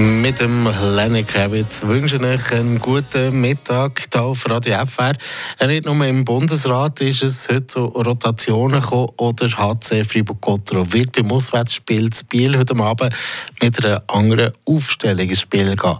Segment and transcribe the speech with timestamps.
[0.00, 0.66] Mit dem
[0.96, 5.12] Lenny Kravitz wünsche ich euch einen guten Mittag hier auf Radio FR.
[5.66, 11.30] Nicht nur im Bundesrat ist es heute zu Rotationen gekommen oder HC Fribourg-Gotteron wird beim
[11.30, 13.14] Auswärtsspiel zu Biel heute Abend
[13.60, 15.98] mit einer anderen Aufstellung ins Spiel gehen.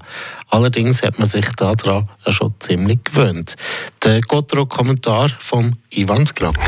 [0.49, 3.55] Allerdings hat man sich daran schon ziemlich gewöhnt.
[4.03, 6.59] Der Gotteron-Kommentar von Ivan Skrake.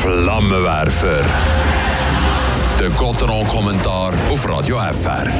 [0.00, 1.71] Flammenwerfer
[2.82, 5.30] der Gotteron-Kommentar auf Radio FR.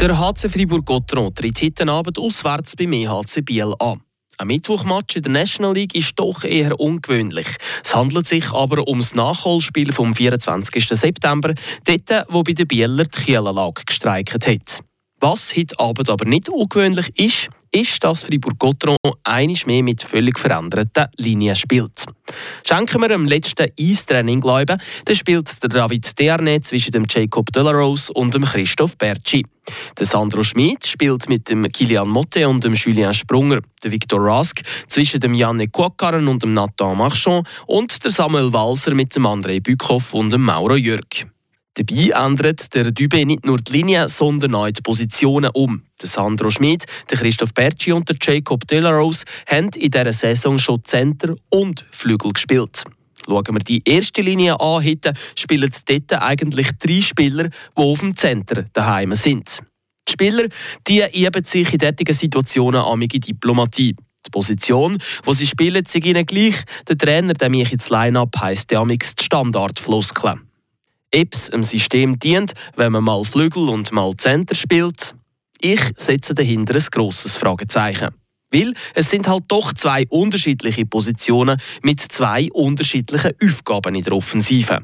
[0.00, 4.02] Der HC Fribourg-Gotteron tritt heute Abend auswärts beim EHC Biel an.
[4.38, 7.48] Ein Mittwochmatch in der National League ist doch eher ungewöhnlich.
[7.82, 10.86] Es handelt sich aber um das Nachholspiel vom 24.
[10.88, 11.54] September,
[11.86, 14.84] dort, wo bei der Bieler die Kielanlage gestreikt hat.
[15.18, 21.06] Was heute Abend aber nicht ungewöhnlich ist, ist, dass Fribourg-Gotteron einiges mehr mit völlig veränderten
[21.16, 22.06] Linien spielt.
[22.66, 28.12] Schenken wir dem letzten Eistraining Glauben, dann spielt der David Derne zwischen dem Jacob Delarose
[28.12, 29.44] und dem Christoph Berci.
[29.98, 34.62] Der Sandro Schmid spielt mit dem Kilian Motte und dem Julien Sprunger, der Victor Rask
[34.86, 39.60] zwischen dem Janne Kuakaren und dem Nathan Marchand und der Samuel Walser mit dem André
[39.60, 41.26] Bückhoff und dem Mauro Jürg.
[41.78, 45.82] Dabei ändert der Dübe nicht nur die Linie, sondern auch die Positionen um.
[46.00, 50.82] Der Sandro Schmid, der Christoph Berci und der Jacob Delarose haben in dieser Saison schon
[50.84, 52.84] Center und Flügel gespielt.
[53.26, 58.16] Schauen wir die erste Linie an, heute spielen dort eigentlich drei Spieler, die auf dem
[58.16, 59.62] Center daheim sind.
[60.08, 60.48] Die Spieler
[60.88, 63.94] die üben sich in solchen Situationen amige Diplomatie.
[64.24, 66.54] Die Position, wo sie spielen, sind ihnen gleich.
[66.88, 70.45] Der Trainer, der mich ins Line-Up heisst, der amix die Standardfloskel.
[71.16, 75.14] Es einem System dient, wenn man mal Flügel und mal Center spielt?
[75.60, 78.10] Ich setze dahinter ein grosses Fragezeichen.
[78.52, 84.80] Weil es sind halt doch zwei unterschiedliche Positionen mit zwei unterschiedlichen Aufgaben in der Offensive.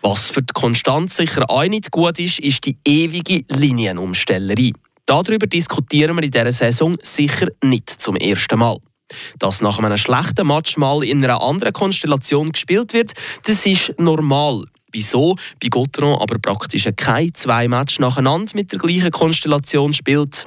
[0.00, 4.72] Was für die Konstanz sicher auch nicht gut ist, ist die ewige Linienumstellerei.
[5.06, 8.76] Darüber diskutieren wir in dieser Saison sicher nicht zum ersten Mal.
[9.38, 13.12] Dass nach einem schlechten Match mal in einer anderen Konstellation gespielt wird,
[13.44, 14.64] das ist normal.
[14.92, 20.46] Wieso bei Gotteron aber praktisch keine zwei Matches nacheinander mit der gleichen Konstellation spielt?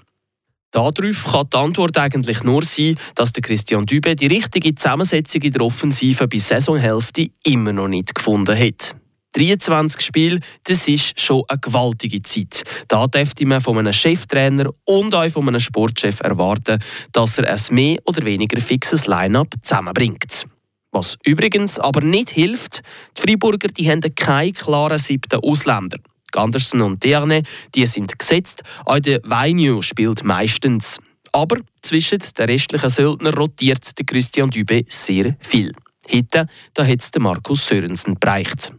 [0.72, 5.52] Darauf kann die Antwort eigentlich nur sein, dass der Christian Dübe die richtige Zusammensetzung in
[5.52, 8.96] der Offensive bis Saisonhälfte immer noch nicht gefunden hat.
[9.34, 12.64] 23 Spiele, das ist schon eine gewaltige Zeit.
[12.88, 16.80] Da dürfte man von einem Cheftrainer und auch von einem Sportchef erwarten,
[17.12, 20.46] dass er ein mehr oder weniger fixes Line-up zusammenbringt.
[20.92, 22.82] Was übrigens aber nicht hilft,
[23.18, 26.00] die Freiburger die haben keinen klaren siebten Ausländer.
[26.32, 27.44] Gandersen und Derne,
[27.76, 31.00] die sind gesetzt, auch der Weinio spielt meistens.
[31.34, 35.74] Aber zwischen den restlichen Söldner rotiert der Christian Dübe sehr viel.
[36.12, 38.74] Heute da hat Markus Sörensen bereicht.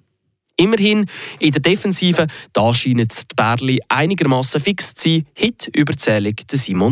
[0.56, 1.06] Immerhin
[1.38, 6.90] in der Defensive, da scheinen die Bärli einigermaßen fix zu sein, heute überzählig Simon